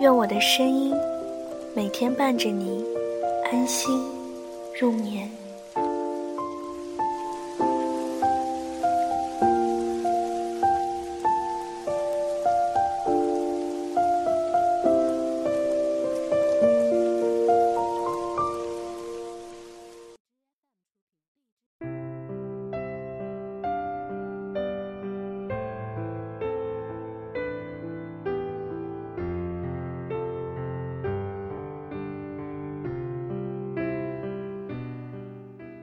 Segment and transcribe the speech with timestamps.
[0.00, 0.94] 愿我的声音
[1.76, 2.82] 每天伴着你
[3.52, 4.02] 安心
[4.80, 5.39] 入眠。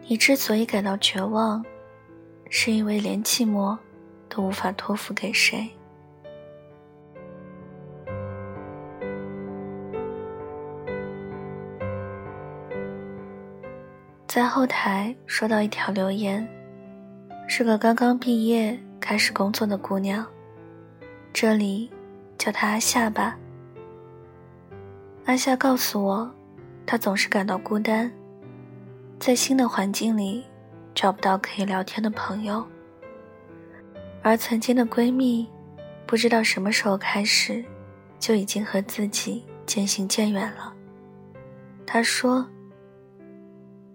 [0.10, 1.62] 你之所以感到绝望，
[2.50, 3.78] 是因为连寂寞
[4.30, 5.70] 都无法托付给谁。
[14.26, 16.48] 在后台收到一条留言，
[17.50, 20.26] 是个刚刚毕业开始工作的姑娘，
[21.34, 21.92] 这里
[22.38, 23.38] 叫她阿夏吧。
[25.26, 26.32] 阿夏告诉我，
[26.86, 28.10] 她总是感到孤单。
[29.28, 30.46] 在新的环境里，
[30.96, 32.66] 找不到可以聊天的朋友，
[34.24, 35.46] 而曾经的闺蜜，
[36.06, 37.62] 不知道什么时候开始，
[38.20, 40.74] 就已经和自己渐行渐远了。
[41.86, 42.48] 她说：“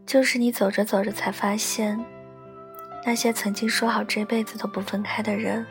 [0.05, 1.99] 就是你走着走着才发现，
[3.03, 5.65] 那些曾经说好这辈子都不分开的人，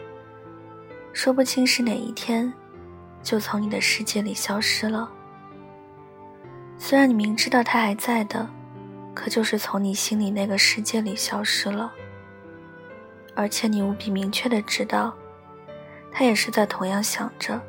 [1.13, 2.51] 说不清是哪一天，
[3.21, 5.07] 就从你的世界里消失了。
[6.79, 8.50] 虽然你明知道他还在的。”
[9.13, 11.91] 可就是从你心里那个世界里消失了，
[13.35, 15.13] 而且你无比明确的知道，
[16.11, 17.61] 他也是在同样想着。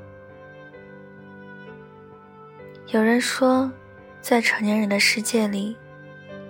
[2.88, 3.70] 有人说，
[4.20, 5.76] 在成年人的世界里，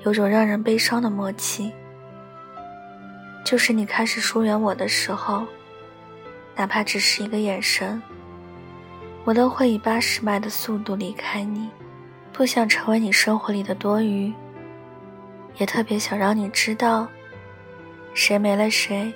[0.04, 1.72] 有种让人悲伤的默契，
[3.44, 5.46] 就是你开始疏远我的时候，
[6.56, 8.02] 哪怕只是一个眼神，
[9.24, 11.70] 我都会以八十迈的速度离开你，
[12.32, 14.32] 不想成为你生活里的多余。
[15.56, 17.08] 也特别想让你知道，
[18.14, 19.12] 谁没了谁，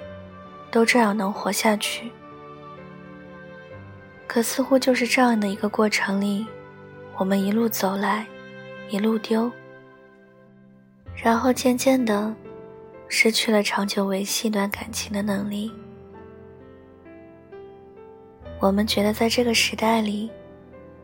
[0.71, 2.11] 都这样能活下去。
[4.27, 6.47] 可似乎就是这样的一个过程里，
[7.17, 8.27] 我们一路走来，
[8.91, 9.51] 一路丢，
[11.15, 12.35] 然后渐渐的，
[13.09, 15.73] 失去了长久维系一段感情的能力。
[18.59, 20.31] 我们觉得在这个时代里，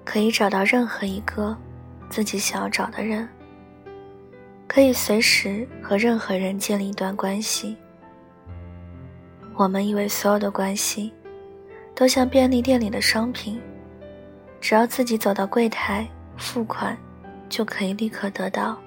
[0.05, 1.57] 可以找到任何一个
[2.11, 3.29] 自己想要找的人。
[4.73, 7.77] 可以随时和任何人建立一段关系。
[9.55, 11.13] 我们以为所有的关系，
[11.95, 13.61] 都像便利店里的商品，
[14.63, 16.97] 只要自己走到柜台付款，
[17.51, 18.79] 就可以立刻得到。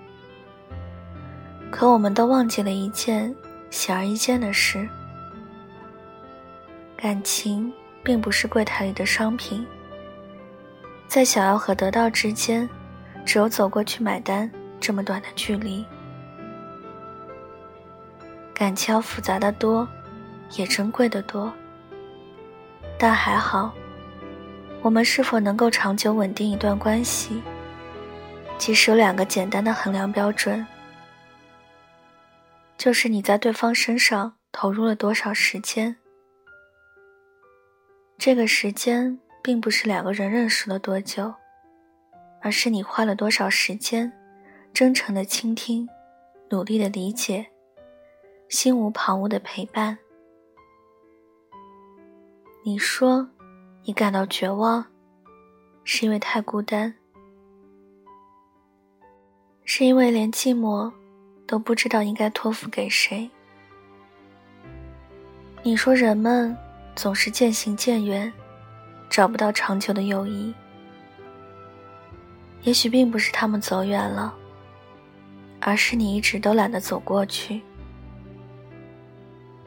[1.70, 3.34] 可我们都忘记了一件
[3.70, 4.90] 显而易见的事：
[6.98, 9.64] 感情并不是柜台里的商品。
[11.08, 12.68] 在想要和得到之间，
[13.24, 14.50] 只有走过去买单。
[14.86, 15.84] 这么短的距离，
[18.54, 19.88] 感情要复杂的多，
[20.52, 21.52] 也珍贵的多。
[22.96, 23.74] 但还好，
[24.84, 27.42] 我们是否能够长久稳定一段关系，
[28.60, 30.64] 其实有两个简单的衡量标准，
[32.78, 35.96] 就是你在对方身上投入了多少时间。
[38.20, 41.34] 这个时间并不是两个人认识了多久，
[42.40, 44.14] 而是你花了多少时间。
[44.76, 45.88] 真诚的倾听，
[46.50, 47.50] 努力的理解，
[48.50, 49.98] 心无旁骛的陪伴。
[52.62, 53.26] 你说，
[53.86, 54.86] 你感到绝望，
[55.86, 56.94] 是因为太孤单，
[59.64, 60.92] 是因为连寂寞
[61.48, 63.32] 都不知道应该托付给谁。
[65.64, 66.54] 你说，人们
[66.98, 68.30] 总是渐行渐远，
[69.10, 70.54] 找不到长久的友谊。
[72.64, 74.38] 也许并不是他们走远了。
[75.68, 77.60] 而是你一直都懒得走过去。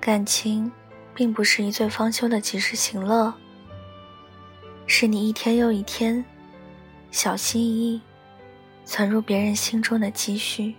[0.01, 0.71] 感情，
[1.13, 3.35] 并不是一醉方休的及时行乐，
[4.87, 6.25] 是你一天又一天，
[7.11, 8.01] 小心翼翼，
[8.85, 10.73] 存入别人心中的积蓄。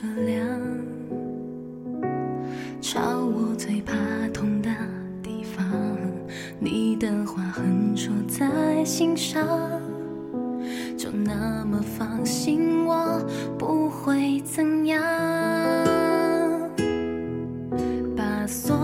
[0.00, 0.46] 车辆
[2.80, 3.94] 朝我最怕
[4.32, 4.70] 痛的
[5.20, 5.66] 地方
[6.60, 9.44] 你的话横戳在心上
[10.96, 13.20] 就那么放心我
[13.58, 15.02] 不会怎样。
[18.16, 18.76] 把所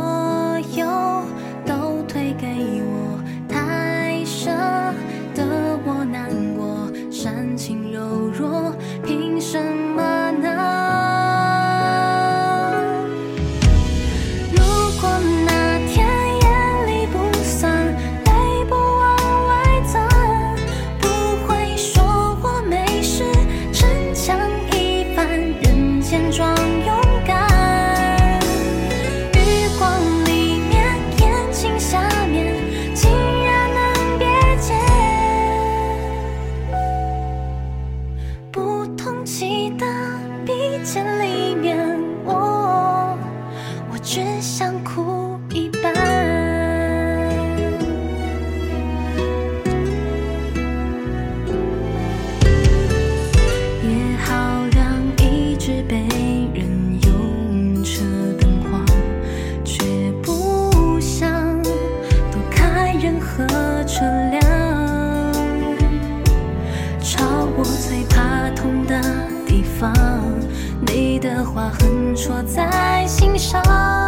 [70.86, 74.03] 你的话，狠戳在心上。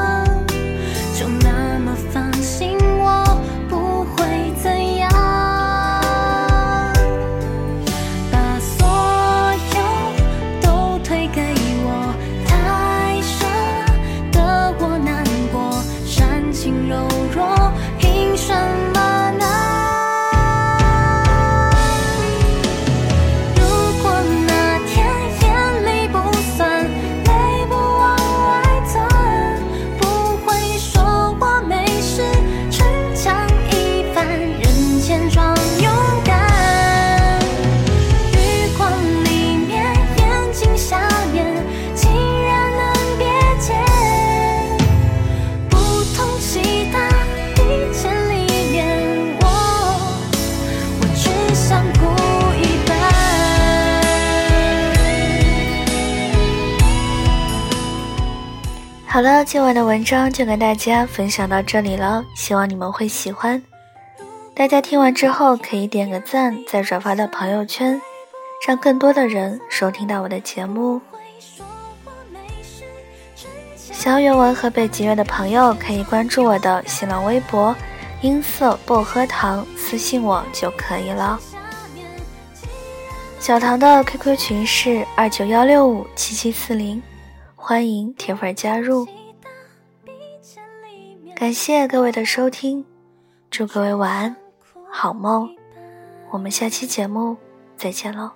[59.16, 63.62] 好了，今晚的文章就跟大家分享到这里了，希望你们会喜欢。
[64.54, 67.98] 大家听完之后可以点个赞，再转发到朋友圈，
[68.68, 71.00] 让更多的人收听到我的节目。
[73.74, 77.74] 想要原文和背景乐的朋友可以关注我的新浪微博
[78.20, 81.40] “音色薄荷糖”，私信我就可以了。
[83.40, 87.02] 小唐的 QQ 群是二九幺六五七七四零。
[87.68, 89.08] 欢迎铁粉加入，
[91.34, 92.84] 感谢各位的收听，
[93.50, 94.36] 祝各位晚安，
[94.88, 95.50] 好梦，
[96.30, 97.36] 我们下期节目
[97.76, 98.30] 再见喽。